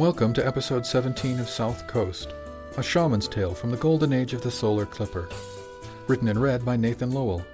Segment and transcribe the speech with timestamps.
[0.00, 2.32] Welcome to episode 17 of South Coast,
[2.78, 5.28] a shaman's tale from the golden age of the solar clipper.
[6.06, 7.44] Written and read by Nathan Lowell.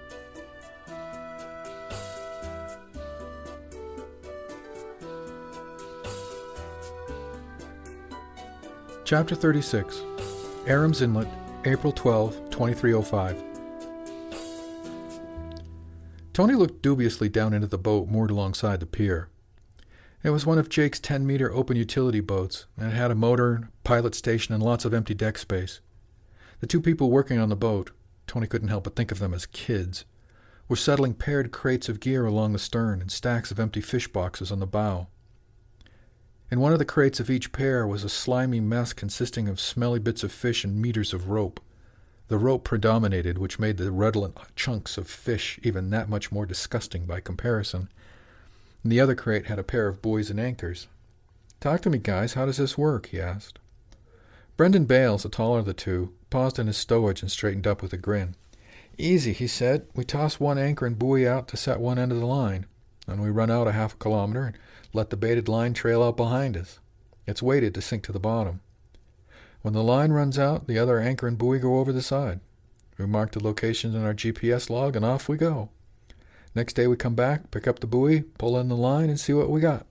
[9.05, 10.05] Chapter 36
[10.69, 11.27] Aram's Inlet,
[11.65, 13.43] April 12, 2305.
[16.33, 19.31] Tony looked dubiously down into the boat moored alongside the pier.
[20.23, 23.69] It was one of Jake's 10 meter open utility boats, and it had a motor,
[23.85, 25.81] pilot station, and lots of empty deck space.
[26.61, 27.91] The two people working on the boat,
[28.27, 30.05] Tony couldn't help but think of them as kids,
[30.69, 34.51] were settling paired crates of gear along the stern and stacks of empty fish boxes
[34.51, 35.07] on the bow.
[36.51, 39.99] In one of the crates of each pair was a slimy mess consisting of smelly
[39.99, 41.61] bits of fish and meters of rope.
[42.29, 47.05] The rope predominated, which made the redolent chunks of fish even that much more disgusting
[47.05, 47.89] by comparison
[48.87, 50.87] and the other crate had a pair of buoys and anchors.
[51.59, 52.35] Talk to me, guys.
[52.35, 53.07] How does this work?
[53.07, 53.59] he asked.
[54.57, 57.93] Brendan Bales, the taller of the two, paused in his stowage and straightened up with
[57.93, 58.37] a grin.
[58.97, 59.89] Easy, he said.
[59.97, 62.67] We toss one anchor and buoy out to set one end of the line.
[63.09, 64.57] Then we run out a half a kilometer and
[64.93, 66.79] let the baited line trail out behind us.
[67.27, 68.61] It's weighted to sink to the bottom.
[69.63, 72.39] When the line runs out, the other anchor and buoy go over the side.
[72.99, 75.71] We mark the locations in our GPS log, and off we go.
[76.57, 79.35] Next day we come back, pick up the buoy, pull in the line, and see
[79.35, 79.85] what we got.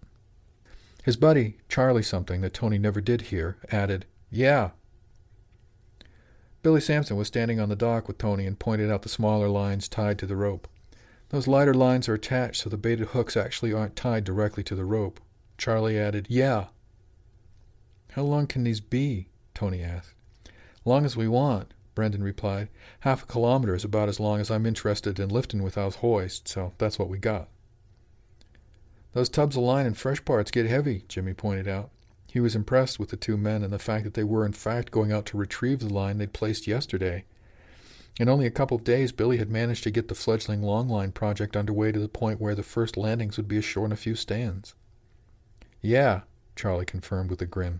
[1.04, 4.72] His buddy, Charlie something that Tony never did hear, added, Yeah.
[6.64, 9.88] Billy Sampson was standing on the dock with Tony and pointed out the smaller lines
[9.88, 10.68] tied to the rope.
[11.30, 14.86] Those lighter lines are attached so the baited hooks actually aren't tied directly to the
[14.86, 15.20] rope.
[15.60, 16.70] Charlie added, Yeah.
[18.14, 19.28] How long can these be?
[19.54, 20.16] Tony asked.
[20.84, 21.76] Long as we want.
[21.96, 22.68] Brendan replied.
[23.00, 26.74] Half a kilometer is about as long as I'm interested in lifting without hoist, so
[26.78, 27.48] that's what we got.
[29.14, 31.90] Those tubs of line and fresh parts get heavy, Jimmy pointed out.
[32.30, 34.92] He was impressed with the two men and the fact that they were in fact
[34.92, 37.24] going out to retrieve the line they'd placed yesterday.
[38.20, 41.14] In only a couple of days, Billy had managed to get the fledgling long line
[41.14, 44.16] project underway to the point where the first landings would be ashore in a few
[44.16, 44.76] stans.
[45.82, 46.22] Yeah,
[46.56, 47.80] Charlie confirmed with a grin.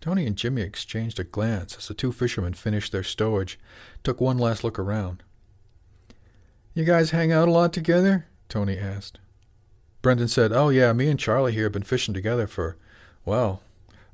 [0.00, 3.58] Tony and Jimmy exchanged a glance as the two fishermen finished their stowage,
[4.02, 5.22] took one last look around.
[6.72, 8.26] You guys hang out a lot together?
[8.48, 9.18] Tony asked.
[10.00, 12.76] Brendan said, Oh, yeah, me and Charlie here have been fishing together for,
[13.26, 13.62] well,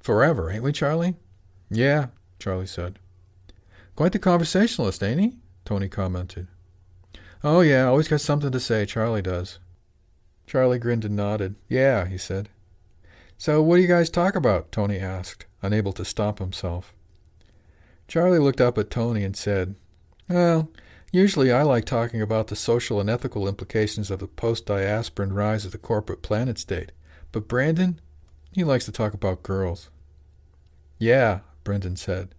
[0.01, 1.15] forever, ain't we, Charlie?
[1.71, 2.07] Yeah,
[2.41, 2.99] Charlie said.
[3.95, 5.37] Quite the conversationalist, ain't he?
[5.65, 6.49] Tony commented.
[7.45, 9.61] Oh, yeah, always got something to say, Charlie does.
[10.47, 11.55] Charlie grinned and nodded.
[11.69, 12.49] Yeah, he said.
[13.39, 14.73] So what do you guys talk about?
[14.73, 16.95] Tony asked unable to stop himself.
[18.09, 19.75] Charlie looked up at Tony and said,
[20.29, 20.71] Well,
[21.13, 25.65] usually I like talking about the social and ethical implications of the post diasporan rise
[25.65, 26.93] of the corporate planet state,
[27.33, 28.01] but Brandon,
[28.53, 29.91] he likes to talk about girls.
[30.99, 32.35] Yeah, Brendan said.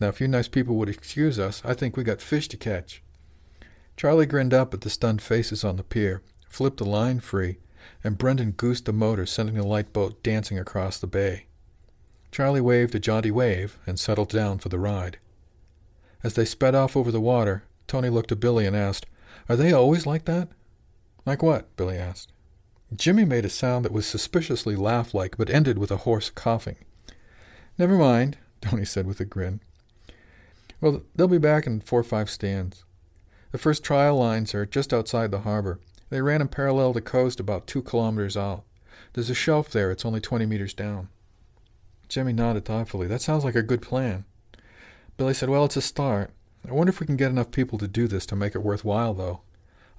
[0.00, 3.02] Now, if you nice people would excuse us, I think we got fish to catch.
[3.96, 7.58] Charlie grinned up at the stunned faces on the pier, flipped the line free,
[8.02, 11.46] and Brendan goosed the motor, sending the light boat dancing across the bay.
[12.30, 15.18] Charlie waved a jaunty wave and settled down for the ride.
[16.22, 19.06] As they sped off over the water, Tony looked at Billy and asked,
[19.48, 20.48] Are they always like that?
[21.26, 21.74] Like what?
[21.76, 22.32] Billy asked.
[22.94, 26.76] Jimmy made a sound that was suspiciously laugh like, but ended with a hoarse coughing.
[27.78, 29.60] Never mind, Tony said with a grin.
[30.80, 32.84] Well, they'll be back in four or five stans.
[33.52, 35.80] The first trial lines are just outside the harbor.
[36.10, 38.64] They ran in parallel to coast about two kilometers out.
[39.12, 39.90] There's a shelf there.
[39.90, 41.08] It's only 20 meters down.
[42.10, 43.06] Jimmy nodded thoughtfully.
[43.06, 44.24] That sounds like a good plan.
[45.16, 46.32] Billy said, Well, it's a start.
[46.68, 49.14] I wonder if we can get enough people to do this to make it worthwhile,
[49.14, 49.42] though.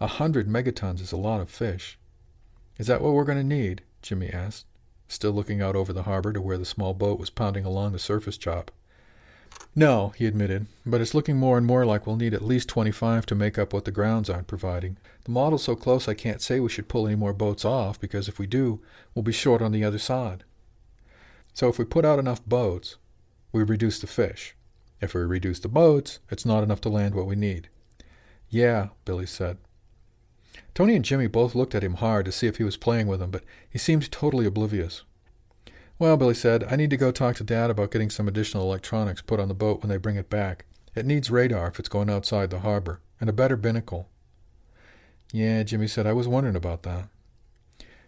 [0.02, 1.98] A hundred megatons is a lot of fish.
[2.78, 3.84] Is that what we're going to need?
[4.02, 4.66] Jimmy asked,
[5.08, 8.00] still looking out over the harbor to where the small boat was pounding along the
[8.00, 8.72] surface chop.
[9.74, 13.26] No, he admitted, but it's looking more and more like we'll need at least 25
[13.28, 14.98] to make up what the grounds aren't providing.
[15.24, 18.28] The model's so close I can't say we should pull any more boats off, because
[18.28, 18.82] if we do,
[19.16, 20.44] we'll be short on the other side.
[21.54, 22.98] So if we put out enough boats,
[23.52, 24.56] we reduce the fish.
[25.02, 27.70] If we reduce the boats, it's not enough to land what we need.
[28.50, 29.58] Yeah, Billy said.
[30.74, 33.20] Tony and Jimmy both looked at him hard to see if he was playing with
[33.20, 35.04] them, but he seemed totally oblivious.
[36.00, 39.22] Well, Billy said, I need to go talk to Dad about getting some additional electronics
[39.22, 40.66] put on the boat when they bring it back.
[40.96, 44.10] It needs radar if it's going outside the harbor, and a better binnacle.
[45.32, 47.08] Yeah, Jimmy said, I was wondering about that.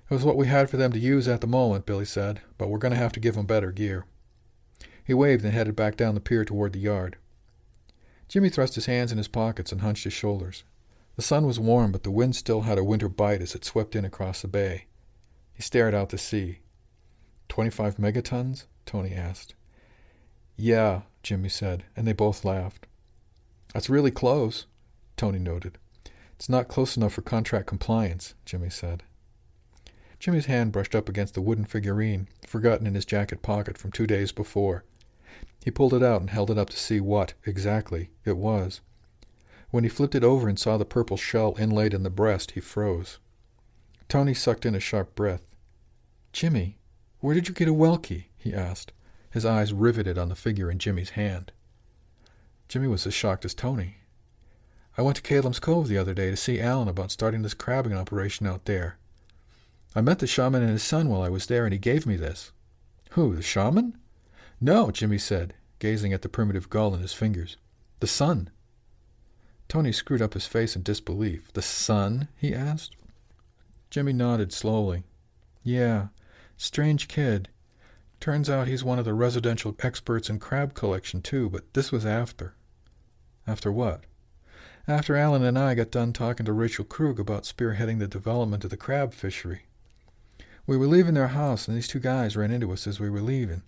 [0.09, 2.69] It was what we had for them to use at the moment, Billy said, but
[2.69, 4.05] we're going to have to give them better gear.
[5.03, 7.17] He waved and headed back down the pier toward the yard.
[8.27, 10.63] Jimmy thrust his hands in his pockets and hunched his shoulders.
[11.15, 13.95] The sun was warm, but the wind still had a winter bite as it swept
[13.95, 14.85] in across the bay.
[15.53, 16.59] He stared out to sea.
[17.49, 18.65] Twenty-five megatons?
[18.85, 19.55] Tony asked.
[20.55, 22.87] Yeah, Jimmy said, and they both laughed.
[23.73, 24.65] That's really close,
[25.17, 25.77] Tony noted.
[26.35, 29.03] It's not close enough for contract compliance, Jimmy said.
[30.23, 34.07] Jimmy's hand brushed up against the wooden figurine, forgotten in his jacket pocket from two
[34.07, 34.85] days before.
[35.65, 38.79] He pulled it out and held it up to see what, exactly, it was.
[39.69, 42.61] When he flipped it over and saw the purple shell inlaid in the breast, he
[42.61, 43.19] froze.
[44.07, 45.45] Tony sucked in a sharp breath.
[46.31, 46.77] Jimmy,
[47.19, 48.27] where did you get a Welkie?
[48.37, 48.93] he asked,
[49.29, 51.51] his eyes riveted on the figure in Jimmy's hand.
[52.69, 53.97] Jimmy was as shocked as Tony.
[54.97, 57.91] I went to Calem's Cove the other day to see Alan about starting this crabbing
[57.91, 58.97] operation out there.
[59.95, 62.15] I met the shaman and his son while I was there, and he gave me
[62.15, 62.51] this.
[63.11, 63.97] Who, the shaman?
[64.59, 67.57] No, Jimmy said, gazing at the primitive gull in his fingers.
[67.99, 68.49] The son.
[69.67, 71.51] Tony screwed up his face in disbelief.
[71.53, 72.27] The son?
[72.35, 72.95] he asked.
[73.89, 75.03] Jimmy nodded slowly.
[75.63, 76.07] Yeah,
[76.57, 77.49] Strange kid.
[78.19, 82.05] Turns out he's one of the residential experts in crab collection, too, but this was
[82.05, 82.55] after.
[83.45, 84.05] After what?
[84.87, 88.69] After Alan and I got done talking to Rachel Krug about spearheading the development of
[88.69, 89.63] the crab fishery.
[90.65, 93.21] We were leaving their house, and these two guys ran into us as we were
[93.21, 93.63] leaving.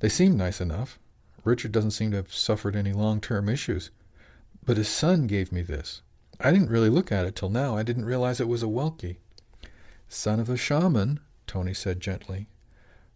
[0.00, 0.98] They seemed nice enough.
[1.44, 3.90] Richard doesn't seem to have suffered any long term issues.
[4.64, 6.02] But his son gave me this.
[6.40, 7.76] I didn't really look at it till now.
[7.76, 9.18] I didn't realize it was a Welkie.
[10.08, 12.48] Son of a shaman, Tony said gently.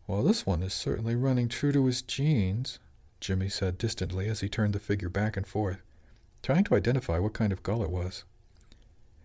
[0.06, 2.78] Well, this one is certainly running true to his genes,
[3.20, 5.82] Jimmy said distantly as he turned the figure back and forth,
[6.42, 8.24] trying to identify what kind of gull it was.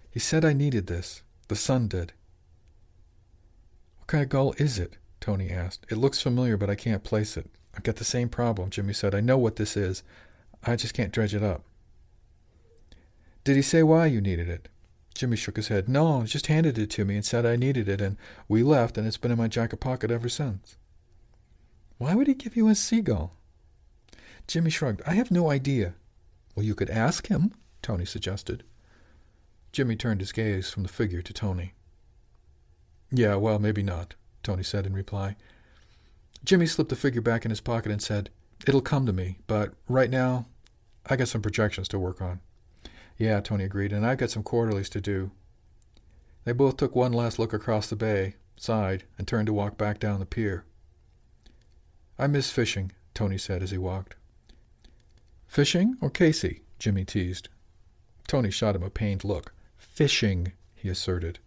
[0.10, 1.22] He said I needed this.
[1.48, 2.14] The son did.
[4.06, 4.98] What kind of gull is it?
[5.20, 5.88] Tony asked.
[5.90, 7.50] It looks familiar, but I can't place it.
[7.74, 9.16] I've got the same problem, Jimmy said.
[9.16, 10.04] I know what this is.
[10.64, 11.64] I just can't dredge it up.
[13.44, 14.70] Did he say why you needed it?
[15.16, 15.90] Jimmy shook his head.
[15.90, 18.18] No, he just handed it to me and said I needed it, and
[18.48, 20.78] we left, and it's been in my jacket pocket ever since.
[21.98, 23.34] Why would he give you a seagull?
[24.48, 25.02] Jimmy shrugged.
[25.08, 25.96] I have no idea.
[26.54, 28.64] Well, you could ask him, Tony suggested.
[29.72, 31.74] Jimmy turned his gaze from the figure to Tony.
[33.12, 35.36] Yeah, well, maybe not, Tony said in reply.
[36.44, 38.30] Jimmy slipped the figure back in his pocket and said,
[38.68, 40.46] It'll come to me, but right now,
[41.06, 42.40] I got some projections to work on.
[43.18, 45.32] Yeah, Tony agreed, and I've got some quarterlies to do.
[46.44, 50.00] They both took one last look across the bay, sighed, and turned to walk back
[50.00, 50.66] down the pier.
[52.18, 54.16] I miss fishing, Tony said as he walked.
[55.48, 56.62] Fishing or Casey?
[56.80, 57.50] Jimmy teased.
[58.28, 59.54] Tony shot him a pained look.
[59.78, 61.40] Fishing, he asserted.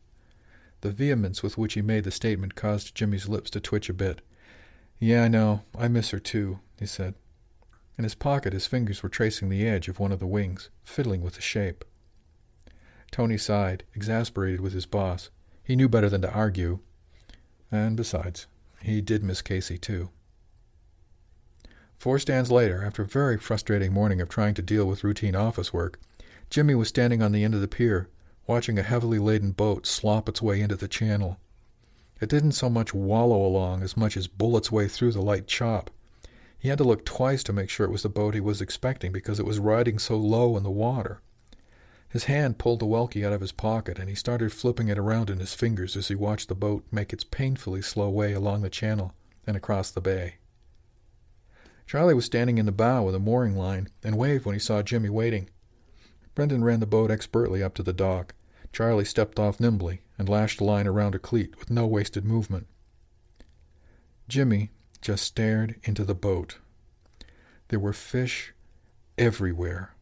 [0.81, 4.21] The vehemence with which he made the statement caused Jimmy's lips to twitch a bit.
[4.99, 5.63] Yeah, I know.
[5.77, 7.15] I miss her too, he said.
[7.97, 11.21] In his pocket, his fingers were tracing the edge of one of the wings, fiddling
[11.21, 11.85] with the shape.
[13.11, 15.31] Tony sighed, exasperated with his boss.
[15.65, 16.79] He knew better than to argue.
[17.73, 18.47] And besides,
[18.83, 20.11] he did miss Casey, too.
[21.97, 25.73] Four stans later, after a very frustrating morning of trying to deal with routine office
[25.73, 25.99] work,
[26.51, 28.09] Jimmy was standing on the end of the pier,
[28.49, 31.39] watching a heavily laden boat slop its way into the channel.
[32.21, 35.47] It didn't so much wallow along as much as bull its way through the light
[35.47, 35.91] chop.
[36.59, 39.13] He had to look twice to make sure it was the boat he was expecting
[39.13, 41.21] because it was riding so low in the water.
[42.09, 45.29] His hand pulled the Welkie out of his pocket, and he started flipping it around
[45.29, 48.71] in his fingers as he watched the boat make its painfully slow way along the
[48.71, 49.13] channel
[49.47, 50.37] and across the bay.
[51.87, 54.83] Charlie was standing in the bow with a mooring line and waved when he saw
[54.83, 55.51] Jimmy waiting.
[56.35, 58.35] Brendan ran the boat expertly up to the dock.
[58.73, 62.67] Charlie stepped off nimbly and lashed a line around a cleat with no wasted movement.
[64.29, 64.71] Jimmy
[65.01, 66.59] just stared into the boat.
[67.69, 68.53] There were fish
[69.17, 69.95] everywhere.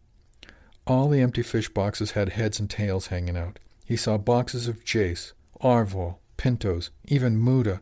[0.86, 3.58] All the empty fish boxes had heads and tails hanging out.
[3.84, 5.32] He saw boxes of jace,
[5.62, 7.80] arval, pintos, even muda.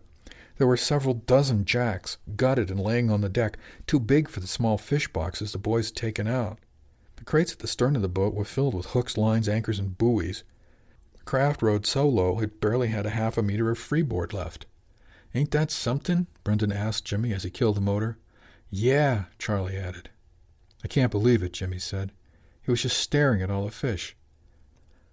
[0.56, 4.46] There were several dozen jacks, gutted and laying on the deck, too big for the
[4.46, 6.58] small fish boxes the boys had taken out.
[7.16, 9.98] The crates at the stern of the boat were filled with hooks, lines, anchors, and
[9.98, 10.44] buoys.
[11.24, 14.66] The craft rode so low it barely had a half a meter of freeboard left.
[15.34, 16.26] Ain't that something?
[16.44, 18.18] Brendan asked Jimmy as he killed the motor.
[18.68, 20.10] Yeah, Charlie added.
[20.84, 22.12] I can't believe it, Jimmy said.
[22.60, 24.14] He was just staring at all the fish.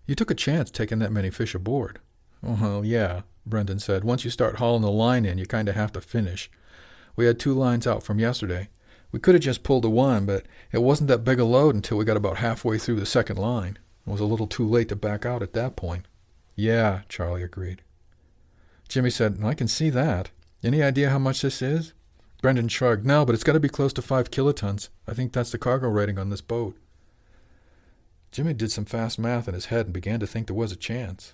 [0.06, 2.02] You took a chance taking that many fish aboard.
[2.42, 4.04] Well, yeah, Brendan said.
[4.04, 6.52] Once you start hauling the line in, you kind of have to finish.
[7.16, 8.68] We had two lines out from yesterday.
[9.14, 11.98] We could have just pulled the one, but it wasn't that big a load until
[11.98, 13.80] we got about halfway through the second line.
[14.06, 16.06] It was a little too late to back out at that point.
[16.56, 17.82] Yeah, Charlie agreed.
[18.88, 20.32] Jimmy said, I can see that.
[20.64, 21.94] Any idea how much this is?
[22.42, 23.06] Brendan shrugged.
[23.06, 24.90] No, but it's got to be close to five kilotons.
[25.08, 26.76] I think that's the cargo rating on this boat.
[28.32, 30.78] Jimmy did some fast math in his head and began to think there was a
[30.78, 31.34] chance.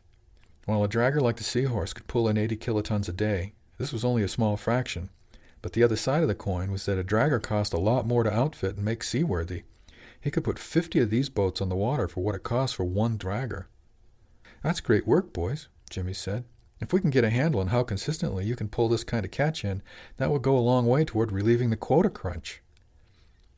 [0.66, 4.04] While a dragger like the Seahorse could pull in 80 kilotons a day, this was
[4.04, 5.10] only a small fraction.
[5.62, 8.24] But the other side of the coin was that a dragger cost a lot more
[8.24, 9.64] to outfit and make seaworthy.
[10.28, 12.84] He could put 50 of these boats on the water for what it costs for
[12.84, 13.68] one dragger.
[14.62, 16.44] That's great work, boys, Jimmy said.
[16.82, 19.32] If we can get a handle on how consistently you can pull this kind of
[19.32, 19.82] catch in,
[20.18, 22.62] that would go a long way toward relieving the quota crunch.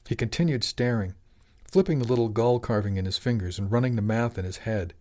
[0.07, 1.15] He continued staring,
[1.63, 4.93] flipping the little gull carving in his fingers and running the math in his head.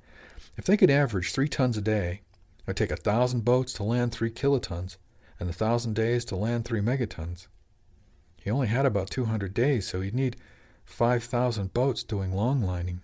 [0.56, 2.22] If they could average three tons a day,
[2.60, 4.96] it would take a thousand boats to land three kilotons,
[5.38, 7.46] and a thousand days to land three megatons.
[8.40, 10.38] He only had about two hundred days, so he'd need
[10.88, 13.00] five thousand boats doing long lining.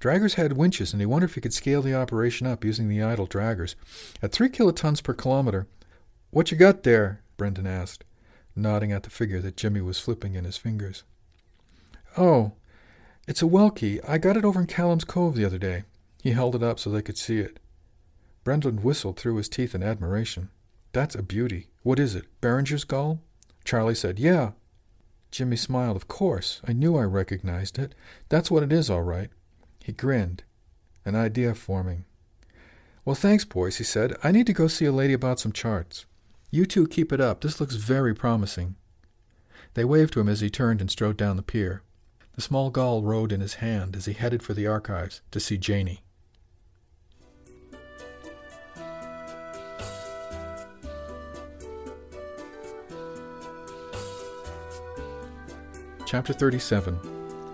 [0.00, 3.02] Draggers had winches, and he wondered if he could scale the operation up using the
[3.02, 3.74] idle draggers.
[4.22, 5.66] At three kilotons per kilometer,
[6.30, 7.20] what you got there?
[7.36, 8.04] Brendan asked,
[8.56, 11.04] nodding at the figure that Jimmy was flipping in his fingers.
[12.16, 12.52] Oh,
[13.28, 14.00] it's a Welkie.
[14.08, 15.84] I got it over in Callum's Cove the other day.
[16.22, 17.60] He held it up so they could see it.
[18.44, 20.50] Brendan whistled through his teeth in admiration.
[20.92, 21.68] That's a beauty.
[21.82, 22.26] What is it?
[22.40, 23.20] Beringer's gull?
[23.64, 24.52] Charlie said, Yeah.
[25.32, 25.96] Jimmy smiled.
[25.96, 26.60] Of course.
[26.64, 27.94] I knew I recognized it.
[28.28, 29.30] That's what it is, all right.
[29.82, 30.44] He grinned,
[31.04, 32.04] an idea forming.
[33.04, 34.14] Well, thanks, boys, he said.
[34.22, 36.04] I need to go see a lady about some charts.
[36.50, 37.40] You two keep it up.
[37.40, 38.76] This looks very promising.
[39.74, 41.82] They waved to him as he turned and strode down the pier.
[42.34, 45.58] The small gull rode in his hand as he headed for the archives to see
[45.58, 46.04] Janey.
[56.12, 57.00] Chapter 37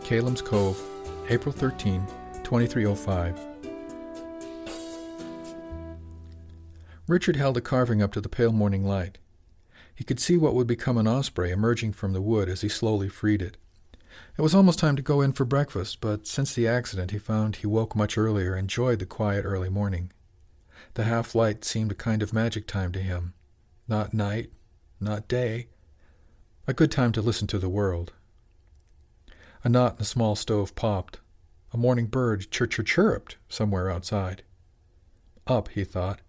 [0.03, 0.83] Calem's Cove,
[1.29, 2.05] April 13,
[2.43, 3.39] 2305.
[7.07, 9.19] Richard held a carving up to the pale morning light.
[9.95, 13.09] He could see what would become an osprey emerging from the wood as he slowly
[13.09, 13.59] freed it.
[14.37, 17.55] It was almost time to go in for breakfast, but since the accident he found
[17.55, 20.11] he woke much earlier and enjoyed the quiet early morning.
[20.95, 23.35] The half light seemed a kind of magic time to him.
[23.87, 24.51] Not night,
[24.99, 25.69] not day.
[26.67, 28.15] A good time to listen to the world.
[29.69, 31.21] A knot in the small stove popped.
[31.75, 34.43] A morning bird chir chir chirruped somewhere outside.
[35.47, 36.23] Up, he thought.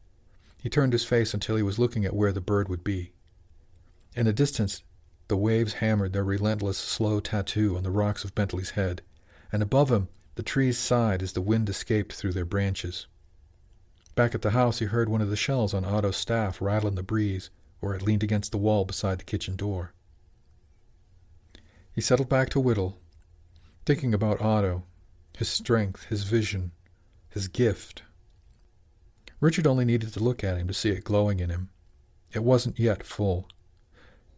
[0.57, 3.13] He turned his face until he was looking at where the bird would be.
[4.13, 4.83] In the distance,
[5.29, 9.03] the waves hammered their relentless, slow tattoo on the rocks of Bentley's Head,
[9.53, 13.07] and above him the trees sighed as the wind escaped through their branches.
[14.15, 16.95] Back at the house, he heard one of the shells on Otto's staff rattle in
[16.95, 19.93] the breeze, or it leaned against the wall beside the kitchen door.
[21.93, 22.99] He settled back to whittle,
[23.85, 24.83] thinking about Otto
[25.39, 26.71] his strength, his vision,
[27.29, 28.03] his gift.
[29.39, 31.69] Richard only needed to look at him to see it glowing in him.
[32.33, 33.47] It wasn't yet full.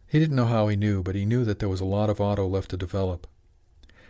[0.06, 2.20] He didn't know how he knew, but he knew that there was a lot of
[2.20, 3.26] Otto left to develop.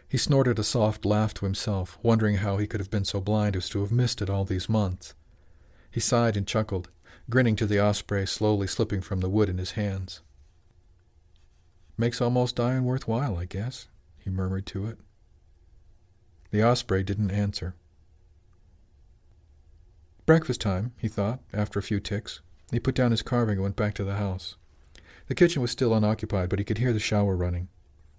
[0.07, 3.57] He snorted a soft laugh to himself, wondering how he could have been so blind
[3.57, 5.15] as to have missed it all these months.
[5.91, 6.91] He sighed and chuckled,
[7.31, 10.21] grinning to the osprey slowly slipping from the wood in his hands.
[11.97, 14.99] Makes almost dying worthwhile, I guess, he murmured to it.
[16.53, 17.75] The osprey didn't answer.
[20.27, 22.41] Breakfast time, he thought, after a few ticks.
[22.71, 24.57] He put down his carving and went back to the house.
[25.27, 27.69] The kitchen was still unoccupied, but he could hear the shower running.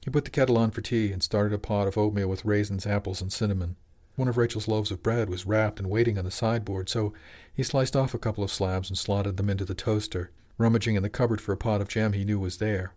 [0.04, 2.88] He put the kettle on for tea and started a pot of oatmeal with raisins,
[2.88, 3.76] apples, and cinnamon.
[4.16, 7.14] One of Rachel's loaves of bread was wrapped and waiting on the sideboard, so
[7.54, 11.04] he sliced off a couple of slabs and slotted them into the toaster, rummaging in
[11.04, 12.94] the cupboard for a pot of jam he knew was there.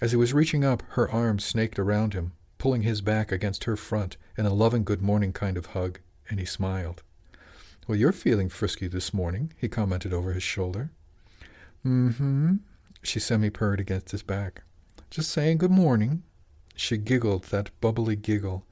[0.00, 3.76] As he was reaching up, her arms snaked around him, pulling his back against her
[3.76, 7.02] front in a loving good morning kind of hug, and he smiled.
[7.86, 10.90] Well, you're feeling frisky this morning, he commented over his shoulder.
[11.84, 12.56] Mm-hmm,
[13.02, 14.62] she semi-purred against his back.
[15.10, 16.22] Just saying good morning.
[16.74, 18.66] She giggled that bubbly giggle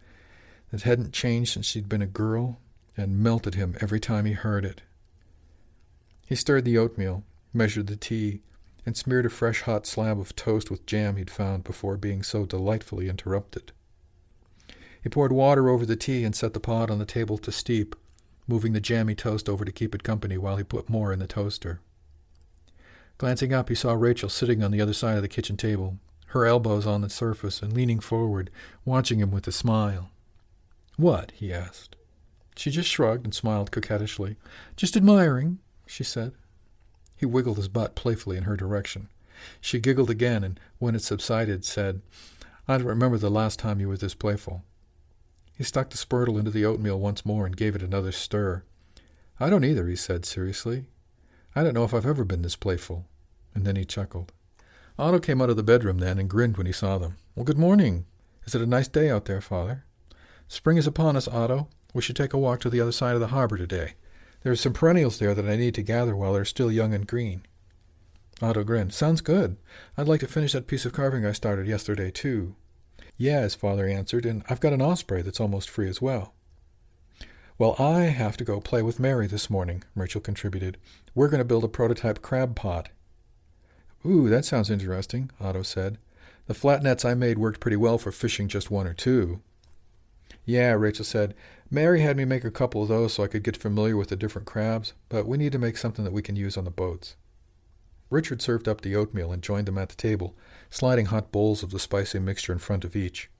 [0.71, 2.59] that hadn't changed since she'd been a girl
[2.97, 4.83] and melted him every time he heard it.
[6.26, 7.23] He stirred the oatmeal,
[7.53, 8.43] measured the tea,
[8.87, 12.45] and smeared a fresh hot slab of toast with jam he'd found before being so
[12.45, 13.73] delightfully interrupted.
[15.03, 17.95] He poured water over the tea and set the pot on the table to steep,
[18.47, 21.26] moving the jammy toast over to keep it company while he put more in the
[21.26, 21.81] toaster.
[23.19, 25.99] Glancing up, he saw Rachel sitting on the other side of the kitchen table,
[26.29, 28.50] her elbows on the surface and leaning forward,
[28.85, 30.11] watching him with a smile.
[30.97, 31.33] What?
[31.33, 31.97] he asked.
[32.57, 34.37] She just shrugged and smiled coquettishly.
[34.76, 36.33] Just admiring, she said.
[37.16, 39.09] He wiggled his butt playfully in her direction.
[39.61, 42.02] She giggled again, and when it subsided, said,
[42.66, 44.62] I don't remember the last time you were this playful.
[45.56, 48.64] He stuck the spurtle into the oatmeal once more and gave it another stir.
[49.38, 50.87] I don't either, he said seriously.
[51.54, 53.06] I don't know if I've ever been this playful.
[53.54, 54.33] And then he chuckled.
[54.99, 57.16] Otto came out of the bedroom then and grinned when he saw them.
[57.35, 58.06] Well, good morning.
[58.47, 59.85] Is it a nice day out there, father?
[60.49, 61.68] Spring is upon us, Otto.
[61.92, 63.94] We should take a walk to the other side of the harbor today.
[64.45, 67.07] There are some perennials there that I need to gather while they're still young and
[67.07, 67.47] green.
[68.43, 68.93] Otto grinned.
[68.93, 69.57] Sounds good.
[69.97, 72.55] I'd like to finish that piece of carving I started yesterday, too.
[73.17, 76.35] Yeah, his father answered, and I've got an osprey that's almost free as well.
[77.57, 80.77] Well, I have to go play with Mary this morning, Rachel contributed.
[81.15, 82.91] We're going to build a prototype crab pot.
[84.05, 85.97] Ooh, that sounds interesting, Otto said.
[86.49, 89.41] The flat nets I made worked pretty well for fishing just one or two.
[90.45, 91.35] Yeah, Rachel said.
[91.71, 94.17] Mary had me make a couple of those so I could get familiar with the
[94.17, 97.17] different crabs, but we need to make something that we can use on the boats.
[98.11, 100.37] Richard served up the oatmeal and joined them at the table,
[100.71, 103.31] sliding hot bowls of the spicy mixture in front of each.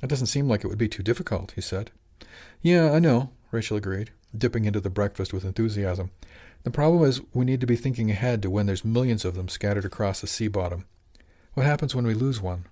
[0.00, 1.90] That doesn't seem like it would be too difficult, he said.
[2.60, 6.10] Yeah, I know, Rachel agreed, dipping into the breakfast with enthusiasm.
[6.64, 9.48] The problem is we need to be thinking ahead to when there's millions of them
[9.48, 10.86] scattered across the sea bottom.
[11.54, 12.66] What happens when we lose one?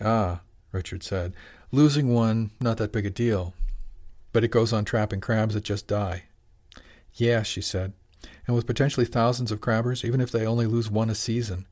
[0.00, 0.40] Ah,
[0.72, 1.34] Richard said.
[1.74, 3.54] Losing one, not that big a deal.
[4.32, 6.24] But it goes on trapping crabs that just die.
[7.14, 7.94] Yeah, she said.
[8.46, 11.66] And with potentially thousands of crabbers, even if they only lose one a season,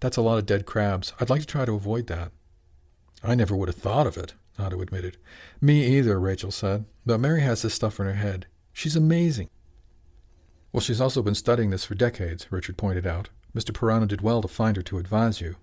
[0.00, 1.12] that's a lot of dead crabs.
[1.20, 2.32] I'd like to try to avoid that.
[3.22, 5.18] I never would have thought of it, Otto admitted.
[5.60, 6.84] Me either, Rachel said.
[7.06, 8.46] But Mary has this stuff in her head.
[8.72, 9.50] She's amazing.
[10.72, 13.30] Well, she's also been studying this for decades, Richard pointed out.
[13.54, 13.70] Mr.
[13.70, 15.54] Pirano did well to find her to advise you.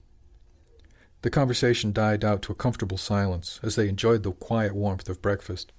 [1.22, 5.22] The conversation died out to a comfortable silence as they enjoyed the quiet warmth of
[5.22, 5.72] breakfast.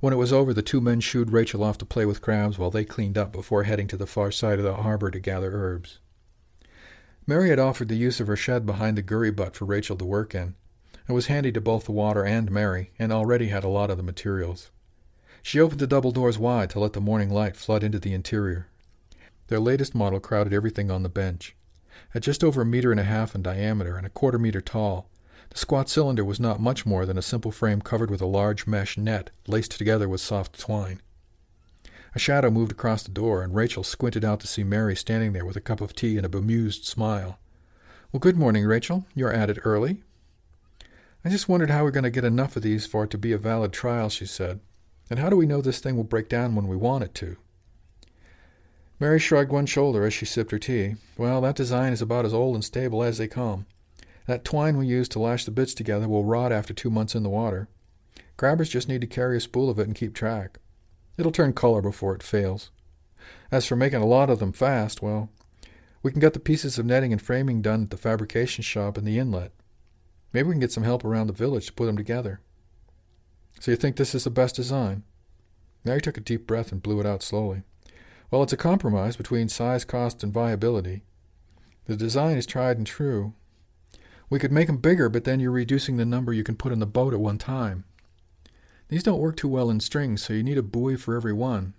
[0.00, 2.70] When it was over, the two men shooed Rachel off to play with crabs while
[2.70, 6.00] they cleaned up before heading to the far side of the harbor to gather herbs.
[7.24, 10.04] Mary had offered the use of her shed behind the gurry butt for Rachel to
[10.04, 10.56] work in.
[11.08, 13.96] It was handy to both the water and Mary, and already had a lot of
[13.96, 14.70] the materials.
[15.42, 18.68] She opened the double doors wide to let the morning light flood into the interior.
[19.46, 21.54] Their latest model crowded everything on the bench.
[22.14, 25.08] At just over a meter and a half in diameter and a quarter meter tall,
[25.50, 28.66] the squat cylinder was not much more than a simple frame covered with a large
[28.66, 31.00] mesh net laced together with soft twine.
[32.14, 35.46] A shadow moved across the door, and Rachel squinted out to see Mary standing there
[35.46, 37.38] with a cup of tea and a bemused smile.
[38.12, 39.06] Well, good morning, Rachel.
[39.14, 40.02] You're at it early.
[41.24, 43.32] I just wondered how we're going to get enough of these for it to be
[43.32, 44.60] a valid trial, she said.
[45.08, 47.36] And how do we know this thing will break down when we want it to?
[49.02, 50.94] Mary shrugged one shoulder as she sipped her tea.
[51.16, 53.66] Well, that design is about as old and stable as they come.
[54.28, 57.24] That twine we use to lash the bits together will rot after two months in
[57.24, 57.66] the water.
[58.36, 60.60] Grabbers just need to carry a spool of it and keep track.
[61.18, 62.70] It'll turn color before it fails.
[63.50, 65.30] As for making a lot of them fast, well,
[66.04, 69.04] we can get the pieces of netting and framing done at the fabrication shop in
[69.04, 69.50] the inlet.
[70.32, 72.40] Maybe we can get some help around the village to put them together.
[73.58, 75.02] So you think this is the best design?
[75.84, 77.64] Mary took a deep breath and blew it out slowly.
[78.32, 81.02] Well, it's a compromise between size, cost, and viability.
[81.84, 83.34] The design is tried and true.
[84.30, 86.78] We could make them bigger, but then you're reducing the number you can put in
[86.78, 87.84] the boat at one time.
[88.88, 91.74] These don't work too well in strings, so you need a buoy for every one.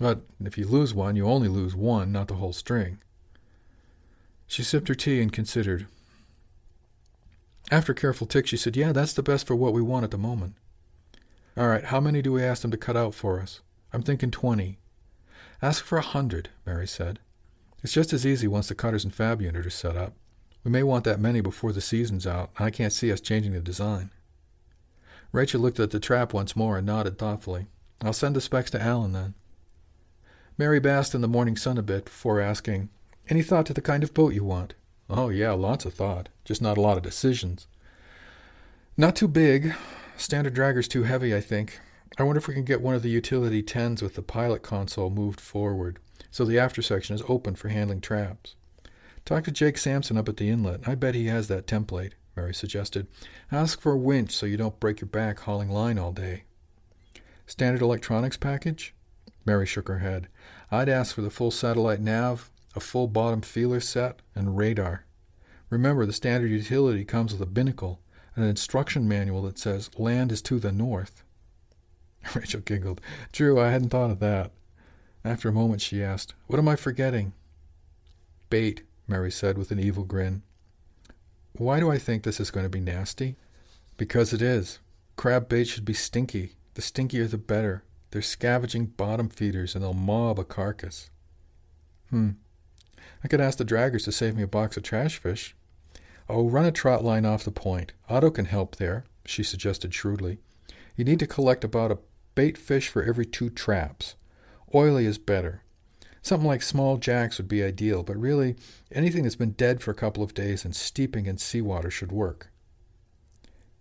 [0.00, 2.98] But if you lose one, you only lose one, not the whole string.
[4.48, 5.86] She sipped her tea and considered.
[7.70, 10.18] After careful tick, she said, Yeah, that's the best for what we want at the
[10.18, 10.56] moment.
[11.56, 13.60] All right, how many do we ask them to cut out for us?
[13.92, 14.80] I'm thinking twenty.
[15.62, 17.18] Ask for a hundred, Mary said.
[17.82, 20.14] It's just as easy once the cutters and fab unit are set up.
[20.64, 23.52] We may want that many before the season's out, and I can't see us changing
[23.52, 24.10] the design.
[25.32, 27.66] Rachel looked at the trap once more and nodded thoughtfully.
[28.02, 29.34] I'll send the specs to Alan then.
[30.58, 32.88] Mary basked in the morning sun a bit before asking,
[33.28, 34.74] Any thought to the kind of boat you want?
[35.08, 36.28] Oh, yeah, lots of thought.
[36.44, 37.66] Just not a lot of decisions.
[38.96, 39.74] Not too big.
[40.16, 41.80] Standard dragger's too heavy, I think.
[42.18, 45.10] I wonder if we can get one of the utility 10s with the pilot console
[45.10, 45.98] moved forward,
[46.30, 48.56] so the after section is open for handling traps.
[49.24, 50.88] Talk to Jake Sampson up at the inlet.
[50.88, 53.06] I bet he has that template, Mary suggested.
[53.52, 56.44] Ask for a winch so you don't break your back hauling line all day.
[57.46, 58.94] Standard electronics package?
[59.44, 60.28] Mary shook her head.
[60.70, 65.04] I'd ask for the full satellite nav, a full bottom feeler set, and radar.
[65.68, 68.00] Remember, the standard utility comes with a binnacle
[68.34, 71.22] and an instruction manual that says land is to the north.
[72.34, 73.00] Rachel giggled.
[73.32, 74.52] True, I hadn't thought of that.
[75.24, 77.32] After a moment, she asked, What am I forgetting?
[78.48, 80.42] Bait, Mary said with an evil grin.
[81.52, 83.36] Why do I think this is going to be nasty?
[83.96, 84.78] Because it is.
[85.16, 86.54] Crab bait should be stinky.
[86.74, 87.84] The stinkier the better.
[88.10, 91.10] They're scavenging bottom feeders and they'll mob a carcass.
[92.08, 92.30] Hmm.
[93.22, 95.54] I could ask the draggers to save me a box of trash fish.
[96.28, 97.92] Oh, run a trot line off the point.
[98.08, 100.38] Otto can help there, she suggested shrewdly.
[100.96, 101.98] You need to collect about a
[102.34, 104.14] bait fish for every two traps.
[104.74, 105.62] Oily is better.
[106.22, 108.56] Something like small jacks would be ideal, but really,
[108.92, 112.50] anything that's been dead for a couple of days and steeping in seawater should work.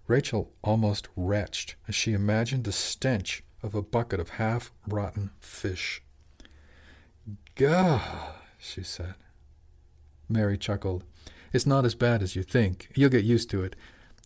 [0.07, 6.01] Rachel almost retched as she imagined the stench of a bucket of half rotten fish.
[7.55, 9.15] Gah, she said.
[10.27, 11.03] Mary chuckled.
[11.51, 12.89] It's not as bad as you think.
[12.95, 13.75] You'll get used to it.